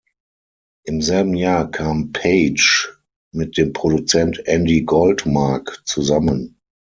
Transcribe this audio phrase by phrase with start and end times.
[0.83, 2.97] Im selben Jahr kam Paige
[3.31, 6.57] mit dem Produzent Andy Goldmark zusammen.